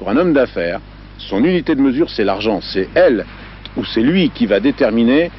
[0.00, 0.80] Pour un homme d'affaires,
[1.18, 2.62] son unité de mesure, c'est l'argent.
[2.62, 3.26] C'est elle
[3.76, 5.30] ou c'est lui qui va déterminer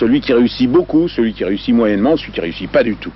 [0.00, 3.12] celui qui réussit beaucoup, celui qui réussit moyennement, celui qui réussit pas du tout.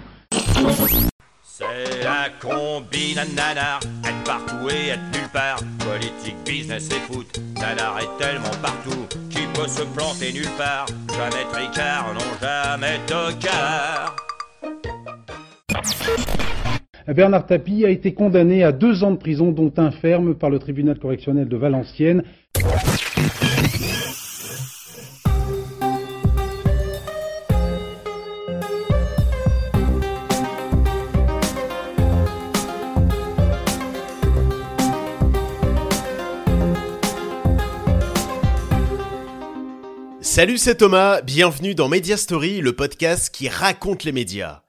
[1.43, 5.59] C'est un combi nanar, être partout et être nulle part.
[5.81, 7.27] Politique, business et foot,
[7.57, 10.87] nanar est tellement partout qu'il peut se planter nulle part?
[11.09, 14.22] Jamais tricard, non jamais tocard.
[17.09, 20.59] Bernard Tapie a été condamné à deux ans de prison, dont un ferme, par le
[20.59, 22.23] tribunal correctionnel de Valenciennes.
[40.21, 44.63] Salut, c'est Thomas, bienvenue dans Media Story, le podcast qui raconte les médias.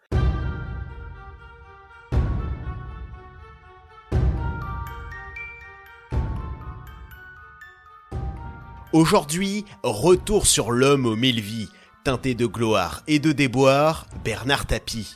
[8.94, 11.68] Aujourd'hui, retour sur l'homme aux mille vies,
[12.04, 15.16] teinté de gloire et de déboire, Bernard Tapie.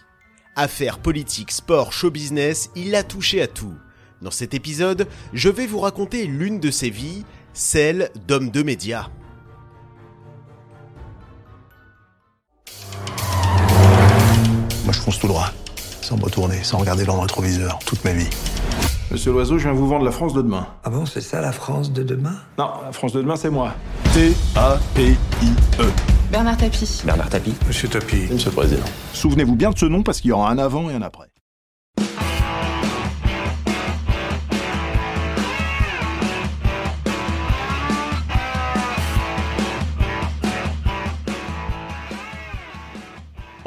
[0.55, 3.75] Affaires politiques, sport, show business, il a touché à tout.
[4.23, 9.09] Dans cet épisode, je vais vous raconter l'une de ses vies, celle d'homme de médias.
[14.85, 15.51] Moi, je fonce tout droit,
[16.01, 18.29] sans me retourner, sans regarder dans le rétroviseur, toute ma vie.
[19.09, 20.67] Monsieur Loiseau, je viens vous vendre la France de demain.
[20.83, 22.35] Ah bon, c'est ça la France de demain?
[22.57, 23.73] Non, la France de demain, c'est moi.
[24.13, 25.85] T-A-P-I-E.
[26.29, 27.01] Bernard Tapie.
[27.05, 27.55] Bernard Tapie.
[27.65, 28.27] Monsieur Tapie.
[28.29, 28.85] Monsieur le Président.
[29.13, 31.27] Souvenez-vous bien de ce nom parce qu'il y aura un avant et un après.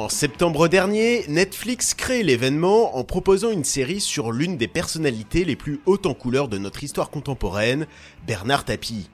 [0.00, 5.56] En septembre dernier, Netflix crée l'événement en proposant une série sur l'une des personnalités les
[5.56, 7.86] plus hautes en couleur de notre histoire contemporaine,
[8.26, 9.10] Bernard Tapie.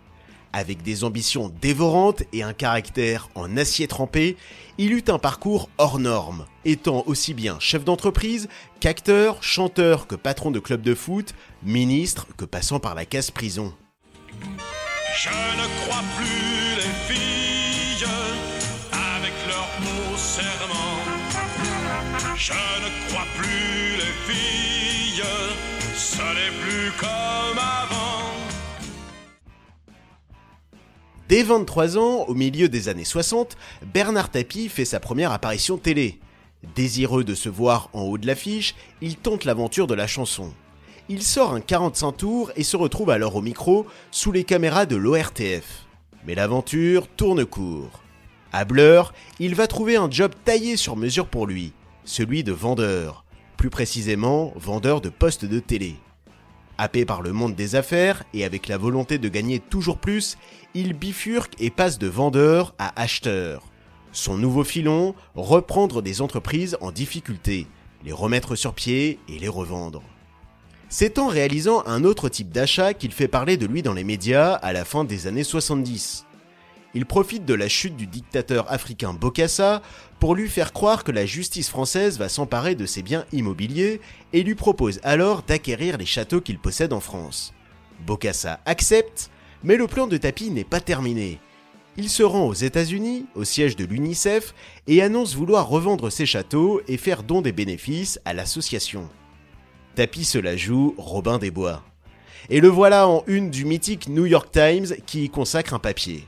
[0.53, 4.37] Avec des ambitions dévorantes et un caractère en acier trempé,
[4.79, 8.47] il eut un parcours hors norme, étant aussi bien chef d'entreprise
[8.79, 11.35] qu'acteur, chanteur que patron de club de foot,
[11.65, 13.75] ministre que passant par la casse prison.
[15.19, 17.56] Je ne crois plus les filles
[22.39, 25.23] Je ne crois plus les filles,
[25.95, 28.31] ce n'est plus comme avant.
[31.31, 36.21] Dès 23 ans, au milieu des années 60, Bernard Tapie fait sa première apparition télé.
[36.75, 40.53] Désireux de se voir en haut de l'affiche, il tente l'aventure de la chanson.
[41.09, 44.97] Il sort un 45 tours et se retrouve alors au micro sous les caméras de
[44.97, 45.87] l'ORTF.
[46.27, 48.03] Mais l'aventure tourne court.
[48.53, 51.73] À Blur, il va trouver un job taillé sur mesure pour lui,
[52.07, 53.25] celui de vendeur,
[53.59, 55.97] plus précisément vendeur de postes de télé.
[56.79, 60.37] Happé par le monde des affaires et avec la volonté de gagner toujours plus,
[60.75, 63.65] il bifurque et passe de vendeur à acheteur.
[64.13, 67.67] Son nouveau filon, reprendre des entreprises en difficulté,
[68.05, 70.03] les remettre sur pied et les revendre.
[70.89, 74.53] C'est en réalisant un autre type d'achat qu'il fait parler de lui dans les médias
[74.53, 76.26] à la fin des années 70.
[76.97, 79.83] Il profite de la chute du dictateur africain Bokassa
[80.19, 84.01] pour lui faire croire que la justice française va s'emparer de ses biens immobiliers
[84.33, 87.53] et lui propose alors d'acquérir les châteaux qu'il possède en France.
[88.07, 89.31] Bokassa accepte,
[89.63, 91.39] mais le plan de tapis n'est pas terminé.
[91.99, 94.55] Il se rend aux États-Unis, au siège de l'UNICEF,
[94.87, 99.11] et annonce vouloir revendre ses châteaux et faire don des bénéfices à l'association.
[99.97, 101.83] Tapis se la joue Robin des Bois.
[102.49, 106.25] Et le voilà en une du mythique New York Times qui y consacre un papier.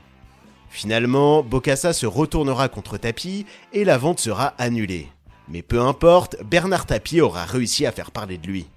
[0.69, 5.07] Finalement, Bokassa se retournera contre Tapie et la vente sera annulée.
[5.51, 8.67] Mais peu importe, Bernard Tapie aura réussi à faire parler de lui.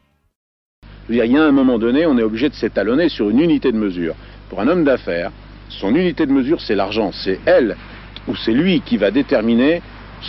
[1.11, 3.77] Il y a un moment donné, on est obligé de s'étalonner sur une unité de
[3.77, 4.15] mesure.
[4.49, 5.31] Pour un homme d'affaires,
[5.69, 7.11] son unité de mesure, c'est l'argent.
[7.13, 7.77] C'est elle
[8.27, 9.83] ou c'est lui qui va déterminer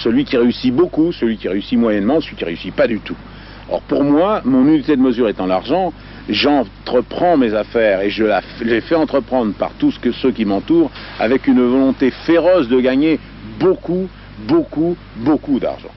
[0.03, 3.15] celui qui réussit beaucoup, celui qui réussit moyennement, celui qui réussit pas du tout.
[3.69, 5.93] Or, pour moi, mon unité de mesure étant l'argent,
[6.29, 8.23] j'entreprends mes affaires et je
[8.63, 13.19] les fais entreprendre par tous que ceux qui m'entourent avec une volonté féroce de gagner
[13.59, 14.07] beaucoup,
[14.47, 15.91] beaucoup, beaucoup d'argent.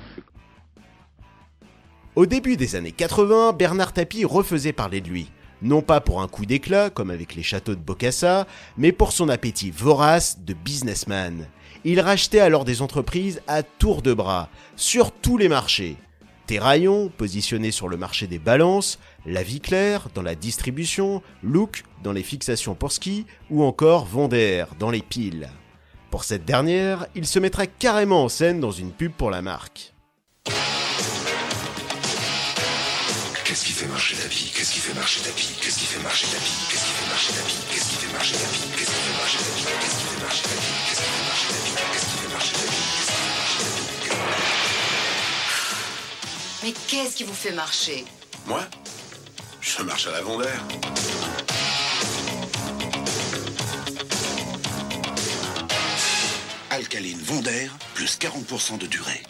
[2.15, 5.31] Au début des années 80, Bernard Tapie refaisait parler de lui.
[5.63, 8.47] Non pas pour un coup d'éclat, comme avec les châteaux de Bokassa,
[8.77, 11.47] mais pour son appétit vorace de businessman.
[11.85, 15.97] Il rachetait alors des entreprises à tour de bras, sur tous les marchés.
[16.47, 22.13] Terraillon, positionné sur le marché des balances, La Vie Claire dans la distribution, Look dans
[22.13, 25.49] les fixations pour ski, ou encore Vendère dans les piles.
[26.11, 29.93] Pour cette dernière, il se mettra carrément en scène dans une pub pour la marque.
[33.45, 36.03] Qu'est-ce qui fait marcher ta vie Qu'est-ce qui fait marcher ta vie Qu'est-ce qui fait
[36.03, 38.71] marcher ta vie Qu'est-ce qui fait marcher la vie Qu'est-ce qui fait marcher la vie
[38.77, 41.27] Qu'est-ce qui fait marcher la vie Qu'est-ce qui fait marcher la vie Qu'est-ce qui fait
[41.27, 43.97] marcher la vie Qu'est-ce qui fait marcher la vie Qu'est-ce qui fait marcher la vie
[46.63, 48.05] Mais qu'est-ce qui vous fait marcher
[48.47, 48.61] Moi
[49.77, 50.65] Je marche à l'avant d'air.
[56.71, 59.23] Alcaline Vondaire, plus 40% de durée.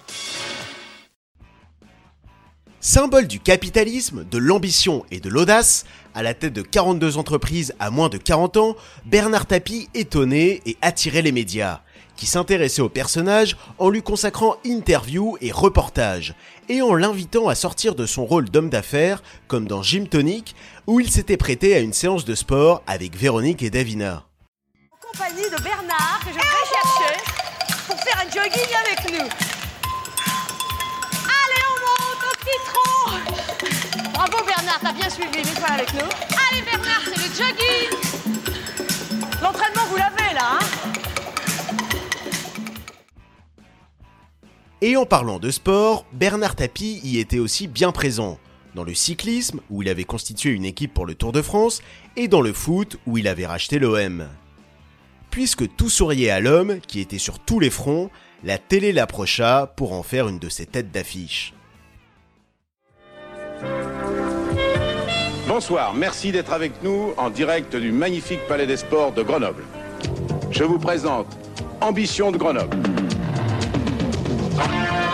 [2.81, 5.84] Symbole du capitalisme, de l'ambition et de l'audace,
[6.14, 10.76] à la tête de 42 entreprises à moins de 40 ans, Bernard Tapie étonnait et
[10.81, 11.81] attirait les médias,
[12.14, 16.34] qui s'intéressaient au personnage en lui consacrant interviews et reportages,
[16.69, 20.55] et en l'invitant à sortir de son rôle d'homme d'affaires, comme dans Gym Tonic,
[20.87, 24.25] où il s'était prêté à une séance de sport avec Véronique et Davina.
[24.91, 26.43] En compagnie de Bernard, que je vais
[26.73, 27.15] chercher
[27.87, 29.29] pour faire un jogging avec nous.
[31.25, 32.93] Allez, on monte au citron
[34.13, 36.09] Bravo Bernard, t'as bien suivi, mets-toi avec nous.
[36.51, 37.91] Allez Bernard, c'est le jogging
[39.43, 40.95] L'entraînement, vous l'avez là, hein?
[44.82, 48.38] Et en parlant de sport, Bernard Tapie y était aussi bien présent.
[48.75, 51.81] Dans le cyclisme, où il avait constitué une équipe pour le Tour de France,
[52.17, 54.28] et dans le foot, où il avait racheté l'OM.
[55.31, 58.11] Puisque tout souriait à l'homme, qui était sur tous les fronts,
[58.44, 61.55] la télé l'approcha pour en faire une de ses têtes d'affiche.
[65.49, 69.64] Bonsoir, merci d'être avec nous en direct du magnifique Palais des Sports de Grenoble.
[70.50, 71.29] Je vous présente
[71.81, 72.76] Ambition de Grenoble.
[74.56, 75.06] Bye.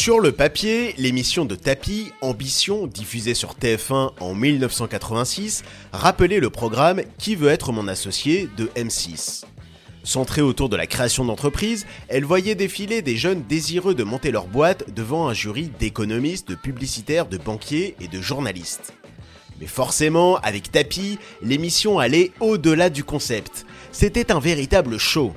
[0.00, 5.62] Sur le papier, l'émission de Tapi, Ambition, diffusée sur TF1 en 1986,
[5.92, 9.44] rappelait le programme Qui veut être mon associé de M6.
[10.02, 14.46] Centrée autour de la création d'entreprises, elle voyait défiler des jeunes désireux de monter leur
[14.46, 18.94] boîte devant un jury d'économistes, de publicitaires, de banquiers et de journalistes.
[19.60, 23.66] Mais forcément, avec Tapi, l'émission allait au-delà du concept.
[23.92, 25.34] C'était un véritable show.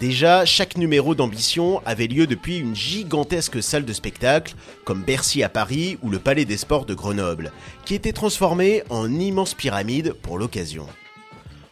[0.00, 4.54] Déjà, chaque numéro d'ambition avait lieu depuis une gigantesque salle de spectacle,
[4.84, 7.50] comme Bercy à Paris ou le Palais des Sports de Grenoble,
[7.84, 10.86] qui était transformé en immense pyramide pour l'occasion.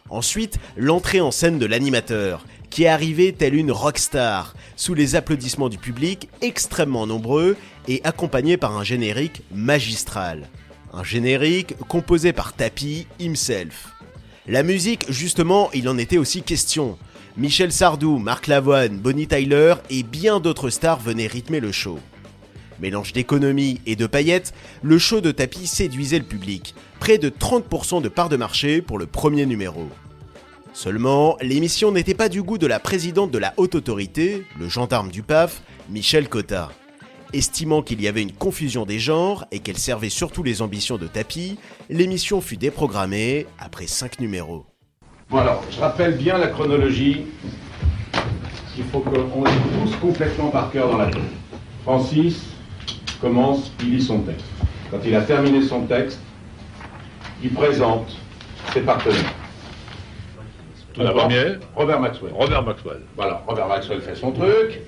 [0.09, 5.69] Ensuite, l'entrée en scène de l'animateur, qui est arrivé telle une rockstar, sous les applaudissements
[5.69, 7.55] du public extrêmement nombreux
[7.87, 10.49] et accompagné par un générique magistral.
[10.93, 13.93] Un générique composé par Tapi himself.
[14.47, 16.97] La musique, justement, il en était aussi question.
[17.37, 21.99] Michel Sardou, Marc Lavoine, Bonnie Tyler et bien d'autres stars venaient rythmer le show.
[22.79, 28.01] Mélange d'économie et de paillettes, le show de tapis séduisait le public, près de 30%
[28.01, 29.87] de part de marché pour le premier numéro.
[30.73, 35.11] Seulement, l'émission n'était pas du goût de la présidente de la haute autorité, le gendarme
[35.11, 35.61] du PAF,
[35.91, 36.71] Michel Cotta.
[37.33, 41.05] Estimant qu'il y avait une confusion des genres et qu'elle servait surtout les ambitions de
[41.05, 41.59] tapis,
[41.91, 44.65] l'émission fut déprogrammée après 5 numéros.
[45.29, 47.25] Bon alors, je rappelle bien la chronologie.
[48.77, 51.21] Il faut qu'on ait tous complètement par cœur dans la tête.
[51.83, 52.45] Francis
[53.19, 54.45] commence, il lit son texte.
[54.89, 56.21] Quand il a terminé son texte,
[57.43, 58.15] il présente
[58.71, 59.33] ses partenaires.
[60.93, 62.31] Tout La d'abord, première Robert Maxwell.
[62.33, 63.01] Robert Maxwell.
[63.17, 64.79] Voilà, Robert Maxwell fait son truc.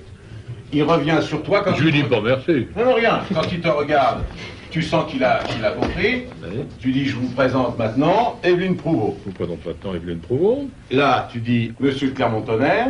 [0.72, 2.66] Il revient sur toi quand Je lui dis pas merci.
[2.76, 3.20] Non, non, rien.
[3.34, 4.22] Quand il te regarde,
[4.70, 6.24] tu sens qu'il a, qu'il a compris.
[6.42, 6.64] Oui.
[6.78, 9.16] Tu dis, je vous présente maintenant Evelyne Prouveau.
[9.20, 12.88] Je vous présente maintenant Evelyne Prouvon, Là, tu dis, Monsieur de Clermont-Tonnerre.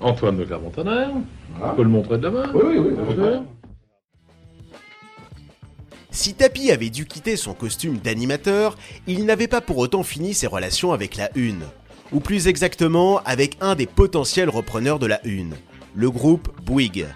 [0.00, 1.10] Antoine de Clermont-Tonnerre.
[1.56, 1.72] Voilà.
[1.72, 2.50] On peut le montrer de la main.
[2.54, 2.94] Oui, oui, oui.
[2.96, 3.28] oui, oui.
[6.10, 8.76] Si Tapi avait dû quitter son costume d'animateur,
[9.06, 11.64] il n'avait pas pour autant fini ses relations avec la Une.
[12.12, 15.54] Ou plus exactement, avec un des potentiels repreneurs de la Une,
[15.94, 17.06] le groupe Bouygues.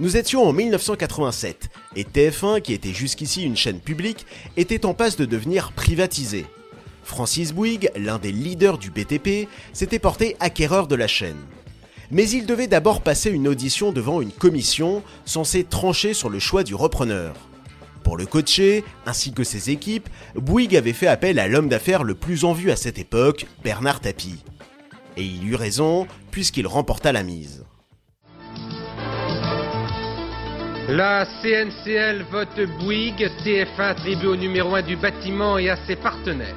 [0.00, 4.24] Nous étions en 1987, et TF1, qui était jusqu'ici une chaîne publique,
[4.56, 6.46] était en passe de devenir privatisé.
[7.04, 11.36] Francis Bouygues, l'un des leaders du BTP, s'était porté acquéreur de la chaîne.
[12.10, 16.64] Mais il devait d'abord passer une audition devant une commission censée trancher sur le choix
[16.64, 17.34] du repreneur.
[18.02, 22.14] Pour le coacher, ainsi que ses équipes, Bouygues avait fait appel à l'homme d'affaires le
[22.14, 24.42] plus en vue à cette époque, Bernard Tapie.
[25.18, 27.66] Et il eut raison, puisqu'il remporta la mise.
[30.92, 36.56] La CNCL vote Bouygues, TF1 attribue au numéro 1 du bâtiment et à ses partenaires.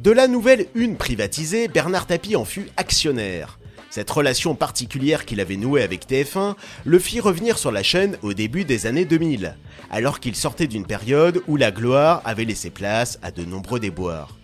[0.00, 3.58] De la nouvelle une privatisée, Bernard Tapie en fut actionnaire.
[3.90, 6.54] Cette relation particulière qu'il avait nouée avec TF1
[6.86, 9.58] le fit revenir sur la chaîne au début des années 2000,
[9.90, 14.38] alors qu'il sortait d'une période où la gloire avait laissé place à de nombreux déboires.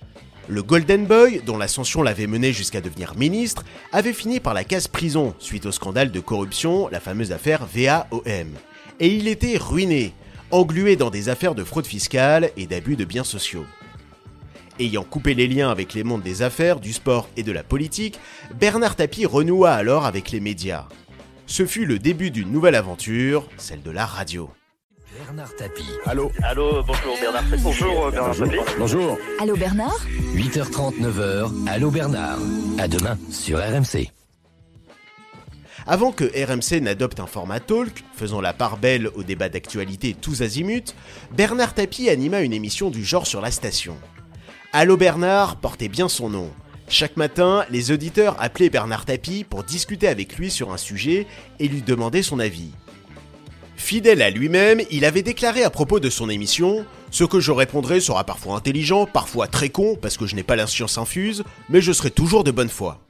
[0.50, 4.88] Le Golden Boy, dont l'ascension l'avait mené jusqu'à devenir ministre, avait fini par la case
[4.88, 8.54] prison suite au scandale de corruption, la fameuse affaire VAOM.
[8.98, 10.14] Et il était ruiné,
[10.50, 13.66] englué dans des affaires de fraude fiscale et d'abus de biens sociaux.
[14.80, 18.18] Ayant coupé les liens avec les mondes des affaires, du sport et de la politique,
[18.58, 20.86] Bernard Tapie renoua alors avec les médias.
[21.46, 24.48] Ce fut le début d'une nouvelle aventure, celle de la radio.
[25.18, 25.82] Bernard Tapie.
[26.06, 27.62] Allô Allô, bonjour Bernard Tapie.
[27.64, 28.56] Bonjour euh, Bernard Tapie.
[28.78, 29.18] Bonjour.
[29.40, 29.98] Allô Bernard
[30.34, 32.38] 8h30, 9h, Allô Bernard.
[32.78, 34.12] À demain sur RMC.
[35.88, 40.42] Avant que RMC n'adopte un format talk, faisant la part belle aux débats d'actualité tous
[40.42, 40.94] azimuts,
[41.32, 43.96] Bernard Tapie anima une émission du genre sur la station.
[44.72, 46.50] Allô Bernard portait bien son nom.
[46.88, 51.26] Chaque matin, les auditeurs appelaient Bernard Tapie pour discuter avec lui sur un sujet
[51.58, 52.70] et lui demander son avis.
[53.78, 58.00] Fidèle à lui-même, il avait déclaré à propos de son émission Ce que je répondrai
[58.00, 61.80] sera parfois intelligent, parfois très con, parce que je n'ai pas la science infuse, mais
[61.80, 63.00] je serai toujours de bonne foi.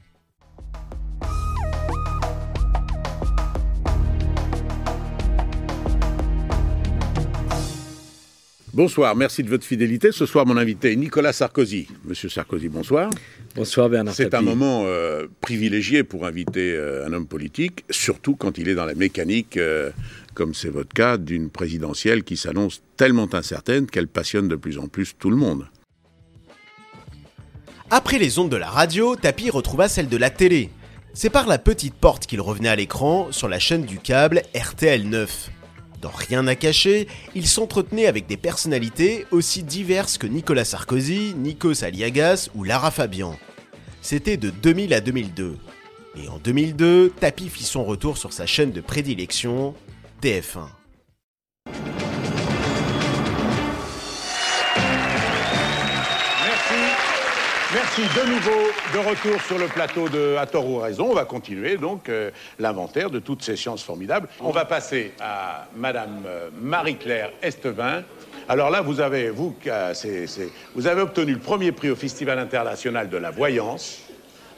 [8.78, 10.12] Bonsoir, merci de votre fidélité.
[10.12, 11.88] Ce soir, mon invité est Nicolas Sarkozy.
[12.04, 13.10] Monsieur Sarkozy, bonsoir.
[13.56, 14.14] Bonsoir Bernard.
[14.14, 18.76] C'est un moment euh, privilégié pour inviter euh, un homme politique, surtout quand il est
[18.76, 19.90] dans la mécanique, euh,
[20.38, 24.86] comme c'est votre cas, d'une présidentielle qui s'annonce tellement incertaine qu'elle passionne de plus en
[24.86, 25.66] plus tout le monde.
[27.90, 30.70] Après les ondes de la radio, Tapi retrouva celle de la télé.
[31.12, 35.08] C'est par la petite porte qu'il revenait à l'écran sur la chaîne du câble RTL
[35.08, 35.50] 9.
[36.00, 41.82] Dans Rien à cacher, il s'entretenait avec des personnalités aussi diverses que Nicolas Sarkozy, Nikos
[41.82, 43.36] Aliagas ou Lara Fabian.
[44.02, 45.56] C'était de 2000 à 2002.
[46.22, 49.74] Et en 2002, Tapi fit son retour sur sa chaîne de prédilection,
[50.20, 50.66] TF1.
[56.44, 56.74] Merci.
[57.72, 61.10] Merci de nouveau de retour sur le plateau de À tort ou raison.
[61.10, 64.28] On va continuer donc euh, l'inventaire de toutes ces sciences formidables.
[64.40, 68.02] On va passer à Madame euh, Marie-Claire Estevin.
[68.48, 69.94] Alors là, vous avez, vous, euh,
[70.74, 74.00] vous avez obtenu le premier prix au Festival international de la voyance,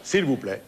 [0.02, 0.62] s'il vous plaît.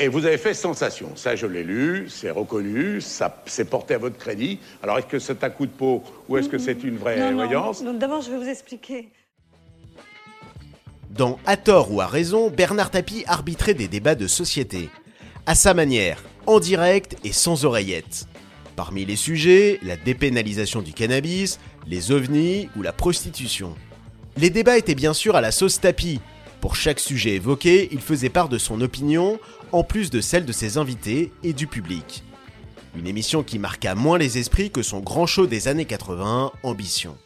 [0.00, 1.10] Et vous avez fait sensation.
[1.16, 4.60] Ça, je l'ai lu, c'est reconnu, ça c'est porté à votre crédit.
[4.82, 7.30] Alors, est-ce que c'est un coup de peau ou est-ce que c'est une vraie Non,
[7.30, 9.08] non, voyance non, D'abord, je vais vous expliquer.
[11.10, 14.88] Dans À tort ou à raison, Bernard Tapie arbitrait des débats de société.
[15.46, 18.26] À sa manière, en direct et sans oreillette.
[18.76, 23.74] Parmi les sujets, la dépénalisation du cannabis, les ovnis ou la prostitution.
[24.36, 26.20] Les débats étaient bien sûr à la sauce Tapie.
[26.60, 29.40] Pour chaque sujet évoqué, il faisait part de son opinion,
[29.72, 32.22] en plus de celle de ses invités et du public.
[32.96, 37.16] Une émission qui marqua moins les esprits que son grand show des années 80, Ambition.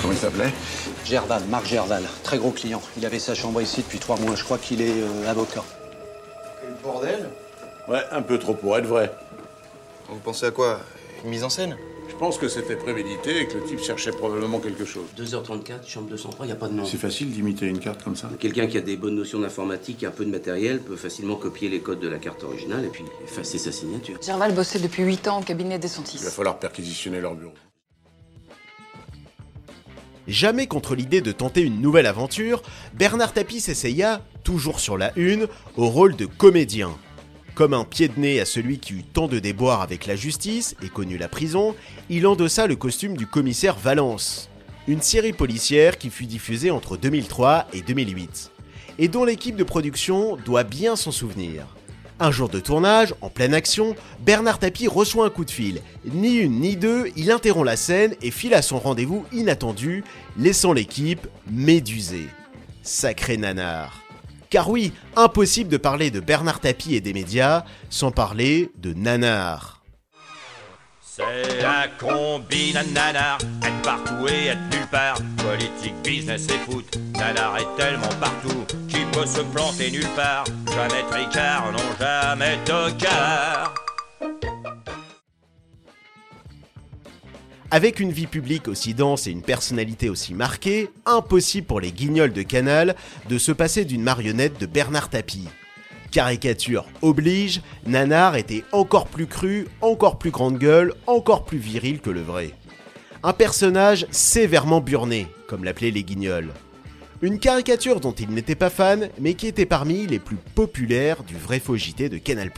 [0.00, 0.52] Comment il s'appelait?
[1.04, 2.82] Gerval, Marc Gerval, très gros client.
[2.96, 4.36] Il avait sa chambre ici depuis trois mois.
[4.36, 5.64] Je crois qu'il est euh, avocat.
[6.60, 7.30] Quel bordel?
[7.88, 9.10] Ouais, un peu trop pour être vrai.
[10.08, 10.80] Vous pensez à quoi?
[11.24, 11.76] Une mise en scène?
[12.08, 15.04] Je pense que c'était prémédité et que le type cherchait probablement quelque chose.
[15.18, 16.84] 2h34, chambre 203, il n'y a pas de nom.
[16.84, 18.28] C'est facile d'imiter une carte comme ça.
[18.40, 21.68] Quelqu'un qui a des bonnes notions d'informatique et un peu de matériel peut facilement copier
[21.68, 24.18] les codes de la carte originale et puis effacer sa signature.
[24.24, 26.18] Gerval bossait depuis 8 ans au cabinet des Il va Santis.
[26.18, 27.52] falloir perquisitionner leur bureau.
[30.26, 32.62] Jamais contre l'idée de tenter une nouvelle aventure,
[32.94, 35.46] Bernard Tapie s'essaya, toujours sur la une,
[35.76, 36.90] au rôle de comédien.
[37.58, 40.76] Comme un pied de nez à celui qui eut tant de déboires avec la justice
[40.80, 41.74] et connu la prison,
[42.08, 44.48] il endossa le costume du commissaire Valence,
[44.86, 48.52] une série policière qui fut diffusée entre 2003 et 2008,
[49.00, 51.74] et dont l'équipe de production doit bien s'en souvenir.
[52.20, 55.82] Un jour de tournage, en pleine action, Bernard Tapie reçoit un coup de fil.
[56.04, 60.04] Ni une ni deux, il interrompt la scène et file à son rendez-vous inattendu,
[60.38, 62.28] laissant l'équipe médusée.
[62.84, 64.07] Sacré nanar.
[64.50, 69.82] Car oui, impossible de parler de Bernard Tapie et des médias sans parler de nanar.
[71.02, 75.18] C'est la combine à nanar, être partout et être nulle part.
[75.36, 80.44] Politique, business et foot, nanar est tellement partout qu'il peut se planter nulle part.
[80.72, 83.74] Jamais tricard, non jamais tocard.
[87.70, 92.32] Avec une vie publique aussi dense et une personnalité aussi marquée, impossible pour les guignols
[92.32, 92.96] de Canal
[93.28, 95.48] de se passer d'une marionnette de Bernard Tapie.
[96.10, 102.08] Caricature oblige, Nanar était encore plus cru, encore plus grande gueule, encore plus viril que
[102.08, 102.54] le vrai.
[103.22, 106.54] Un personnage sévèrement burné, comme l'appelaient les guignols.
[107.20, 111.36] Une caricature dont il n'était pas fan, mais qui était parmi les plus populaires du
[111.36, 112.50] vrai faux JT de Canal+.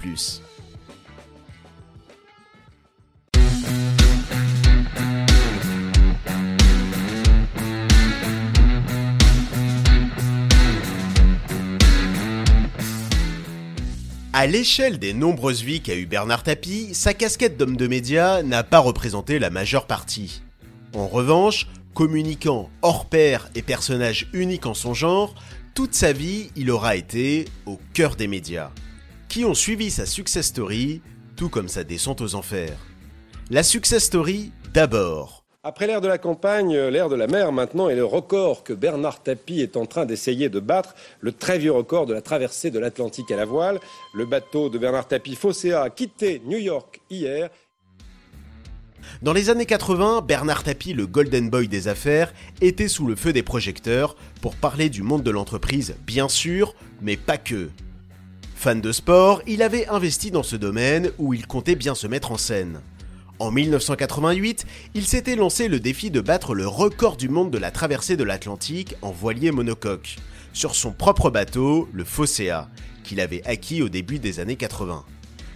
[14.40, 18.62] À l'échelle des nombreuses vies qu'a eu Bernard Tapie, sa casquette d'homme de médias n'a
[18.62, 20.40] pas représenté la majeure partie.
[20.94, 25.34] En revanche, communicant hors pair et personnage unique en son genre,
[25.74, 28.70] toute sa vie, il aura été au cœur des médias,
[29.28, 31.02] qui ont suivi sa success story,
[31.36, 32.78] tout comme sa descente aux enfers.
[33.50, 35.39] La success story, d'abord.
[35.62, 39.22] Après l'ère de la campagne, l'ère de la mer maintenant est le record que Bernard
[39.22, 42.78] Tapie est en train d'essayer de battre, le très vieux record de la traversée de
[42.78, 43.78] l'Atlantique à la voile.
[44.14, 47.50] Le bateau de Bernard Tapie Fosséa a quitté New York hier.
[49.20, 53.34] Dans les années 80, Bernard Tapie, le golden boy des affaires, était sous le feu
[53.34, 57.68] des projecteurs pour parler du monde de l'entreprise, bien sûr, mais pas que.
[58.54, 62.32] Fan de sport, il avait investi dans ce domaine où il comptait bien se mettre
[62.32, 62.80] en scène.
[63.40, 67.70] En 1988, il s'était lancé le défi de battre le record du monde de la
[67.70, 70.16] traversée de l'Atlantique en voilier monocoque,
[70.52, 72.68] sur son propre bateau, le Fosséa,
[73.02, 75.06] qu'il avait acquis au début des années 80.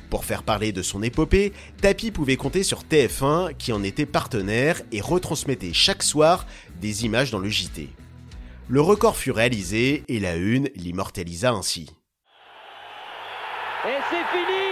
[0.09, 4.81] Pour faire parler de son épopée, Tapi pouvait compter sur TF1 qui en était partenaire
[4.91, 6.47] et retransmettait chaque soir
[6.81, 7.91] des images dans le JT.
[8.67, 11.91] Le record fut réalisé et la une l'immortalisa ainsi.
[13.85, 14.65] Et c'est fini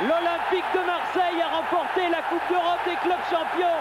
[0.00, 3.78] L'Olympique de Marseille a remporté la Coupe d'Europe des clubs champions.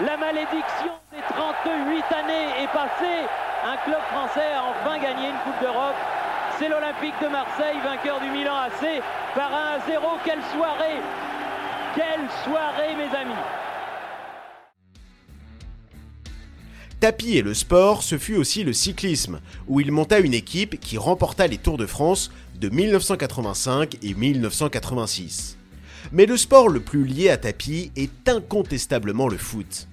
[0.00, 3.28] La malédiction des 38 années est passée.
[3.62, 5.96] Un club français a enfin gagné une Coupe d'Europe.
[6.58, 9.02] C'est l'Olympique de Marseille, vainqueur du Milan AC,
[9.34, 10.06] par 1 à 0.
[10.24, 10.98] Quelle soirée
[11.94, 13.40] Quelle soirée, mes amis
[16.98, 20.96] Tapis et le sport, ce fut aussi le cyclisme, où il monta une équipe qui
[20.96, 25.58] remporta les Tours de France de 1985 et 1986.
[26.10, 29.86] Mais le sport le plus lié à Tapi est incontestablement le foot.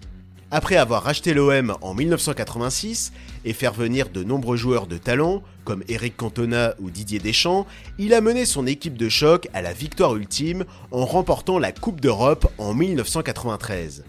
[0.52, 3.14] Après avoir racheté l'OM en 1986
[3.46, 7.68] et faire venir de nombreux joueurs de talent, comme Eric Cantona ou Didier Deschamps,
[8.00, 12.02] il a mené son équipe de choc à la victoire ultime en remportant la Coupe
[12.02, 14.06] d'Europe en 1993.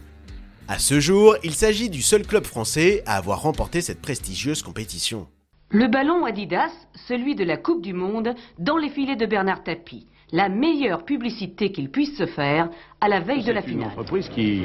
[0.66, 5.28] À ce jour, il s'agit du seul club français à avoir remporté cette prestigieuse compétition.
[5.68, 6.72] Le ballon Adidas,
[7.06, 10.06] celui de la Coupe du Monde, dans les filets de Bernard Tapie.
[10.32, 12.68] La meilleure publicité qu'il puisse se faire
[13.00, 13.88] à la veille de la C'est une finale.
[13.90, 14.62] entreprise qui,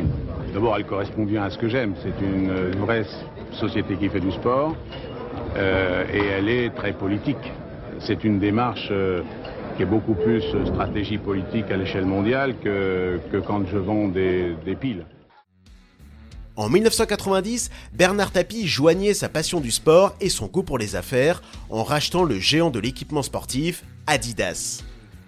[0.54, 1.96] d'abord, elle correspond bien à ce que j'aime.
[2.04, 3.04] C'est une euh, vraie
[3.52, 4.76] société qui fait du sport
[5.56, 7.52] euh, et elle est très politique.
[8.00, 9.24] C'est une démarche euh,
[9.76, 14.54] qui est beaucoup plus stratégie politique à l'échelle mondiale que, que quand je vends des,
[14.66, 15.06] des piles.
[16.58, 21.42] En 1990, Bernard Tapie joignait sa passion du sport et son goût pour les affaires
[21.70, 24.85] en rachetant le géant de l'équipement sportif, Adidas.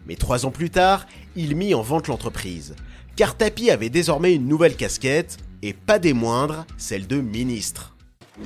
[0.07, 2.75] Mais trois ans plus tard, il mit en vente l'entreprise,
[3.15, 7.95] car Tapie avait désormais une nouvelle casquette, et pas des moindres, celle de ministre.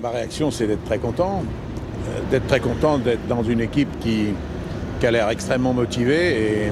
[0.02, 1.44] Ma réaction, c'est d'être très content.
[2.10, 4.28] Euh, D'être très content d'être dans une équipe qui,
[5.06, 6.68] a l'air extrêmement motivée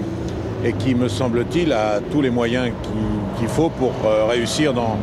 [0.64, 4.98] et, qui, me semble-t-il, a tous les moyens qui- qu'il faut pour euh, réussir dans,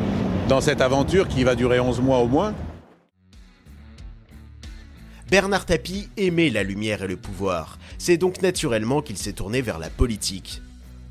[0.49, 2.55] dans cette aventure qui va durer 11 mois au moins.
[5.29, 9.81] Bernard Tapie aimait la lumière et le pouvoir, c'est donc naturellement qu'il s'est tourné vers
[9.81, 10.63] la politique.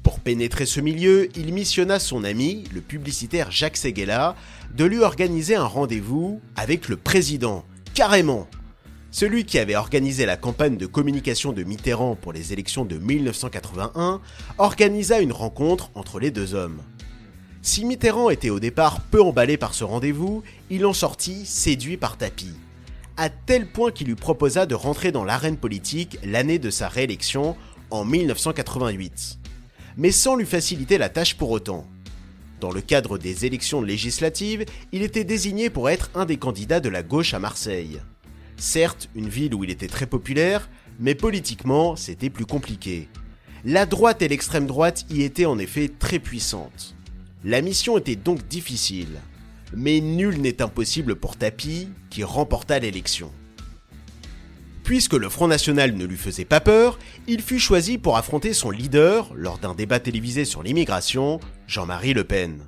[0.03, 4.37] Pour pénétrer ce milieu, il missionna son ami, le publicitaire Jacques Seguela,
[4.73, 8.47] de lui organiser un rendez-vous avec le président, carrément.
[9.11, 14.21] Celui qui avait organisé la campagne de communication de Mitterrand pour les élections de 1981
[14.57, 16.81] organisa une rencontre entre les deux hommes.
[17.61, 22.15] Si Mitterrand était au départ peu emballé par ce rendez-vous, il en sortit séduit par
[22.15, 22.55] Tapie
[23.17, 27.55] à tel point qu'il lui proposa de rentrer dans l'arène politique l'année de sa réélection
[27.91, 29.39] en 1988,
[29.97, 31.87] mais sans lui faciliter la tâche pour autant.
[32.59, 36.89] Dans le cadre des élections législatives, il était désigné pour être un des candidats de
[36.89, 37.99] la gauche à Marseille.
[38.57, 43.09] Certes, une ville où il était très populaire, mais politiquement, c'était plus compliqué.
[43.65, 46.95] La droite et l'extrême droite y étaient en effet très puissantes.
[47.43, 49.19] La mission était donc difficile.
[49.75, 53.31] Mais nul n'est impossible pour Tapi, qui remporta l'élection.
[54.83, 58.69] Puisque le Front National ne lui faisait pas peur, il fut choisi pour affronter son
[58.69, 62.59] leader lors d'un débat télévisé sur l'immigration, Jean-Marie Le Pen.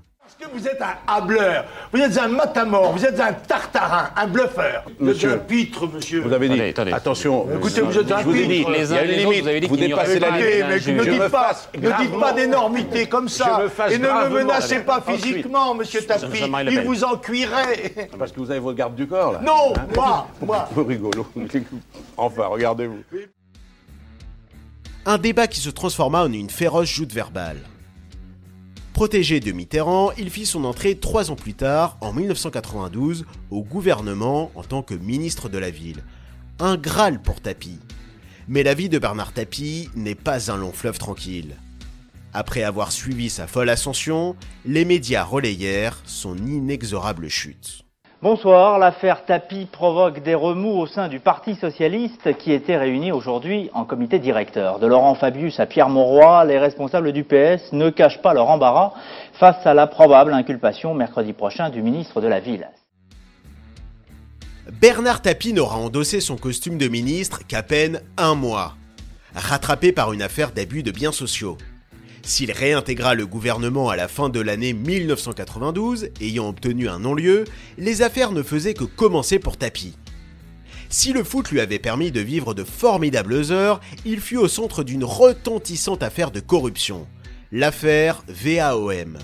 [0.54, 4.84] Vous êtes un hableur, vous êtes un matamor, vous êtes un tartarin, un bluffeur.
[4.86, 6.22] Vous êtes Monsieur, un pitre, monsieur.
[6.22, 6.62] Vous avez dit,
[6.94, 8.72] attention, Écoutez, vous êtes un vous ai dit, pitre.
[8.76, 10.66] il y a une limite, vous dépassez la Écoutez, limite.
[10.70, 13.62] mais Je ne me dites pas, ne dites pas d'énormité comme ça.
[13.90, 15.22] Et ne me menacez pas ensuite.
[15.26, 16.40] physiquement, monsieur Tapi.
[16.72, 18.10] Il vous en cuirait.
[18.18, 19.42] Parce que vous avez votre garde du corps, là.
[19.44, 20.70] Non, Hein moi, moi.
[20.74, 21.26] Vous rigolo.
[22.18, 23.00] Enfin, regardez-vous.
[25.06, 27.58] Un débat qui se transforma en une féroce joute verbale.
[28.98, 34.50] Protégé de Mitterrand, il fit son entrée trois ans plus tard, en 1992, au gouvernement
[34.56, 36.04] en tant que ministre de la Ville.
[36.58, 37.78] Un Graal pour Tapie.
[38.48, 41.58] Mais la vie de Bernard Tapie n'est pas un long fleuve tranquille.
[42.34, 47.87] Après avoir suivi sa folle ascension, les médias relayèrent son inexorable chute.
[48.24, 53.70] Bonsoir, l'affaire Tapi provoque des remous au sein du Parti Socialiste qui était réuni aujourd'hui
[53.76, 54.80] en comité directeur.
[54.80, 58.94] De Laurent Fabius à Pierre Mauroy, les responsables du PS ne cachent pas leur embarras
[59.34, 62.68] face à la probable inculpation mercredi prochain du ministre de la Ville.
[64.82, 68.74] Bernard Tapie n'aura endossé son costume de ministre qu'à peine un mois,
[69.36, 71.56] rattrapé par une affaire d'abus de biens sociaux.
[72.28, 77.46] S'il réintégra le gouvernement à la fin de l'année 1992, ayant obtenu un non-lieu,
[77.78, 79.96] les affaires ne faisaient que commencer pour Tapie.
[80.90, 84.84] Si le foot lui avait permis de vivre de formidables heures, il fut au centre
[84.84, 87.08] d'une retentissante affaire de corruption,
[87.54, 89.18] l'affaire VAOM,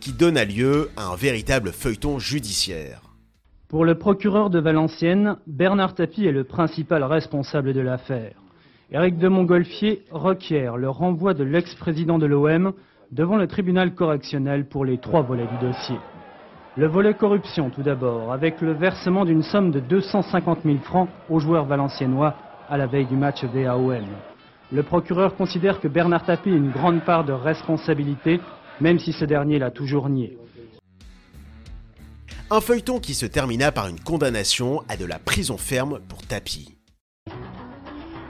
[0.00, 3.02] qui donna lieu à un véritable feuilleton judiciaire.
[3.68, 8.40] Pour le procureur de Valenciennes, Bernard Tapie est le principal responsable de l'affaire.
[8.92, 12.72] Éric de Montgolfier requiert le renvoi de l'ex-président de l'OM
[13.12, 15.96] devant le tribunal correctionnel pour les trois volets du dossier.
[16.76, 21.38] Le volet corruption tout d'abord, avec le versement d'une somme de 250 000 francs aux
[21.38, 22.34] joueurs valenciennois
[22.68, 24.06] à la veille du match VAOM.
[24.72, 28.40] Le procureur considère que Bernard Tapie a une grande part de responsabilité,
[28.80, 30.36] même si ce dernier l'a toujours nié.
[32.50, 36.79] Un feuilleton qui se termina par une condamnation à de la prison ferme pour Tapie.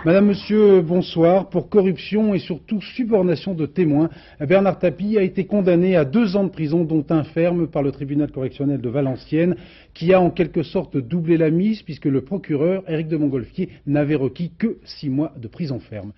[0.02, 1.50] Madame, Monsieur, bonsoir.
[1.50, 4.08] Pour corruption et surtout subornation de témoins,
[4.40, 7.92] Bernard Tapie a été condamné à deux ans de prison, dont un ferme par le
[7.92, 9.56] tribunal correctionnel de Valenciennes,
[9.92, 14.14] qui a en quelque sorte doublé la mise, puisque le procureur, Éric de Montgolfier, n'avait
[14.14, 16.12] requis que six mois de prison ferme.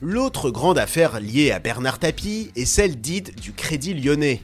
[0.00, 4.42] L'autre grande affaire liée à Bernard Tapie est celle dite du Crédit lyonnais.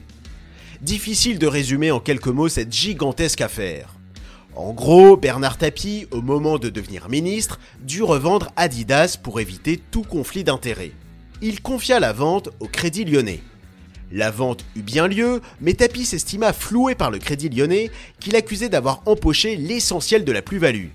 [0.81, 3.94] Difficile de résumer en quelques mots cette gigantesque affaire.
[4.55, 10.03] En gros, Bernard Tapie, au moment de devenir ministre, dut revendre Adidas pour éviter tout
[10.03, 10.93] conflit d'intérêts.
[11.41, 13.41] Il confia la vente au Crédit lyonnais.
[14.13, 17.91] La vente eut bien lieu, mais Tapie s'estima floué par le Crédit lyonnais
[18.21, 20.87] qu'il accusait d'avoir empoché l'essentiel de la plus-value.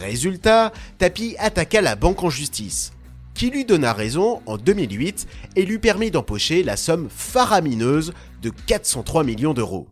[0.00, 2.92] Résultat, Tapie attaqua la banque en justice,
[3.34, 9.24] qui lui donna raison en 2008 et lui permit d'empocher la somme faramineuse de 403
[9.24, 9.88] millions d'euros.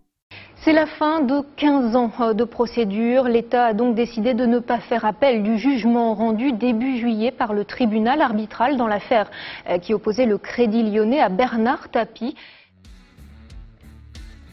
[0.66, 3.28] C'est la fin de 15 ans euh, de procédure.
[3.28, 7.52] L'État a donc décidé de ne pas faire appel du jugement rendu début juillet par
[7.52, 9.30] le tribunal arbitral dans l'affaire
[9.68, 12.34] euh, qui opposait le Crédit lyonnais à Bernard Tapie.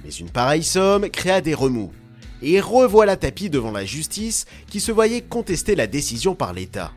[0.03, 1.91] Mais une pareille somme créa des remous.
[2.43, 6.91] Et revoilà Tapie devant la justice qui se voyait contester la décision par l'État.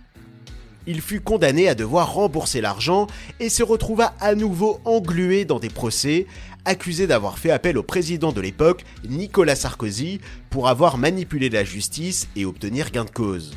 [0.86, 3.06] Il fut condamné à devoir rembourser l'argent
[3.40, 6.26] et se retrouva à nouveau englué dans des procès,
[6.66, 12.28] accusé d'avoir fait appel au président de l'époque, Nicolas Sarkozy, pour avoir manipulé la justice
[12.36, 13.56] et obtenir gain de cause.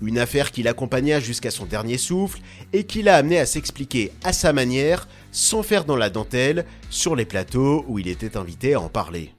[0.00, 2.40] Une affaire qui l'accompagna jusqu'à son dernier souffle
[2.72, 7.16] et qui l'a amené à s'expliquer à sa manière, sans faire dans la dentelle, sur
[7.16, 9.32] les plateaux où il était invité à en parler.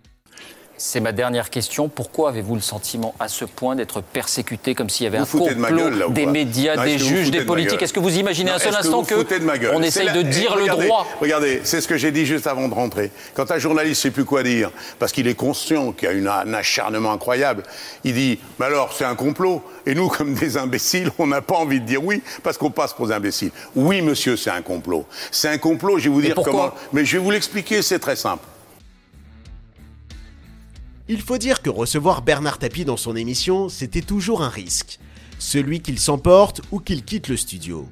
[0.78, 1.88] C'est ma dernière question.
[1.88, 5.26] Pourquoi avez-vous le sentiment à ce point d'être persécuté comme s'il y avait Vous un
[5.26, 7.44] foutez de ma complot gueule, là, ou des médias, Non, des que juges, des de
[7.46, 7.82] politiques?
[7.82, 9.04] Est-ce que vous imaginez Non, un seul que instant
[9.44, 9.72] ma gueule?
[9.74, 11.08] on essaye la- de eh, dire le droit?
[11.22, 13.12] Regardez, c'est ce que j'ai dit juste avant de rentrer.
[13.36, 16.14] Quand un journaliste ne sait plus quoi dire, parce qu'il est conscient qu'il y a
[16.14, 17.64] une- un acharnement incroyable,
[18.04, 19.62] il dit Mais alors, c'est un complot?
[19.86, 22.92] Et nous, comme des imbéciles, on n'a pas envie de dire oui, parce qu'on passe
[22.94, 23.52] pour des imbéciles.
[23.76, 25.06] Oui, monsieur, c'est un complot.
[25.32, 26.72] C'est un complot, je vais vous dire comment.
[26.92, 28.44] Mais je vais vous l'expliquer, c'est très simple.
[31.08, 35.00] Il faut dire que recevoir Bernard Tapie dans son émission, c'était toujours un risque.
[35.38, 37.88] Celui qu'il s'emporte ou qu'il quitte le studio.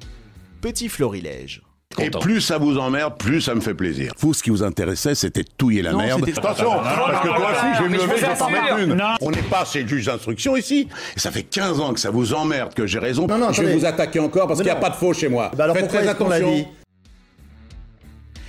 [0.60, 1.62] Petit florilège.
[2.00, 4.12] Et plus ça vous emmerde, plus ça me fait plaisir.
[4.18, 6.24] Vous, ce qui vous intéressait, c'était de touiller la Non, merde.
[6.26, 8.50] c'était- Attention, parce que toi aussi, je vais me lever, je vais t'en assure.
[8.50, 9.02] mettre une.
[9.20, 10.88] On n'est pas chez le juge d'instruction ici.
[11.16, 13.28] Et ça fait 15 ans que ça vous emmerde, que j'ai raison.
[13.28, 13.78] Non, non, je vais attendez.
[13.78, 15.52] vous attaquer encore parce qu'il n'y a pas de faux chez moi.
[15.56, 16.56] Bah alors Faites pourquoi très est-ce qu'on l'a attention.
[16.56, 16.66] dit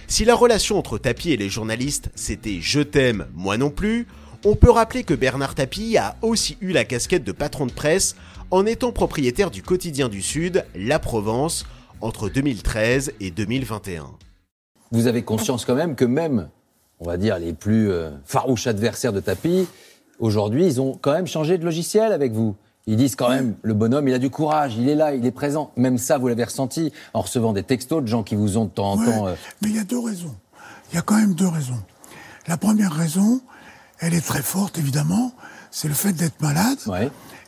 [0.08, 4.08] Si la relation entre Tapie et les journalistes, c'était je t'aime, moi non plus,
[4.46, 8.16] on peut rappeler que Bernard Tapie a aussi eu la casquette de patron de presse
[8.52, 11.66] en étant propriétaire du quotidien du Sud, La Provence,
[12.02, 14.06] entre 2013 et 2021.
[14.92, 16.50] vous avez conscience quand même que même,
[17.00, 19.68] on va dire, les plus euh, farouches adversaires de Tapi,
[20.20, 22.56] aujourd'hui, ils ont quand même changé de logiciel avec vous.
[22.88, 25.32] Ils disent quand même, le bonhomme, il a du courage, il est là, il est
[25.32, 25.72] présent.
[25.76, 28.70] Même ça, vous l'avez ressenti en recevant des textos de gens qui vous ont de
[28.70, 29.28] temps en Ouais, temps.
[29.28, 30.36] euh, Mais il y a deux raisons.
[30.92, 31.80] Il y a quand même deux raisons.
[32.48, 33.42] La première raison,
[34.00, 35.34] elle est très forte, évidemment,
[35.72, 36.78] c'est le fait d'être malade.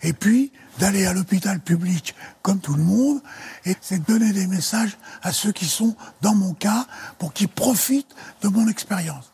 [0.03, 3.19] Et puis, d'aller à l'hôpital public comme tout le monde,
[3.65, 6.86] et c'est de donner des messages à ceux qui sont dans mon cas
[7.17, 9.31] pour qu'ils profitent de mon expérience.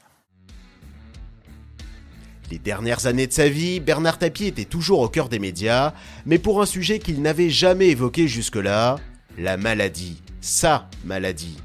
[2.52, 5.93] Les dernières années de sa vie, Bernard Tapie était toujours au cœur des médias,
[6.26, 8.97] mais pour un sujet qu'il n'avait jamais évoqué jusque-là,
[9.38, 11.58] la maladie, sa maladie.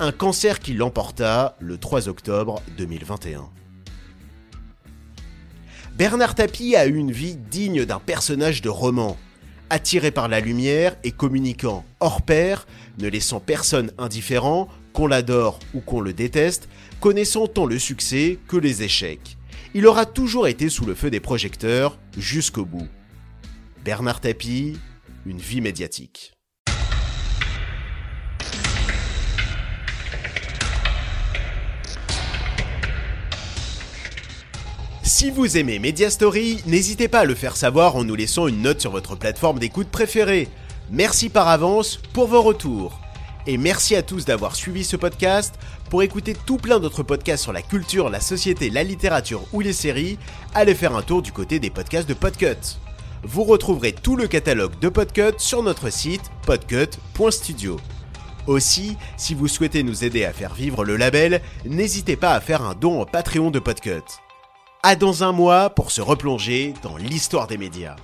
[0.00, 3.48] Un cancer qui l'emporta le 3 octobre 2021.
[5.96, 9.16] Bernard Tapie a eu une vie digne d'un personnage de roman.
[9.70, 12.66] Attiré par la lumière et communiquant hors pair,
[12.98, 16.68] ne laissant personne indifférent, qu'on l'adore ou qu'on le déteste,
[17.00, 19.38] connaissant tant le succès que les échecs.
[19.72, 22.88] Il aura toujours été sous le feu des projecteurs jusqu'au bout.
[23.82, 24.76] Bernard Tapie,
[25.24, 26.35] une vie médiatique.
[35.18, 38.60] Si vous aimez Media Story, n'hésitez pas à le faire savoir en nous laissant une
[38.60, 40.46] note sur votre plateforme d'écoute préférée.
[40.90, 43.00] Merci par avance pour vos retours.
[43.46, 45.54] Et merci à tous d'avoir suivi ce podcast.
[45.88, 49.72] Pour écouter tout plein d'autres podcasts sur la culture, la société, la littérature ou les
[49.72, 50.18] séries,
[50.54, 52.76] allez faire un tour du côté des podcasts de Podcut.
[53.22, 57.78] Vous retrouverez tout le catalogue de Podcut sur notre site podcut.studio.
[58.46, 62.60] Aussi, si vous souhaitez nous aider à faire vivre le label, n'hésitez pas à faire
[62.60, 64.02] un don au Patreon de Podcut.
[64.82, 67.96] À dans un mois pour se replonger dans l'histoire des médias.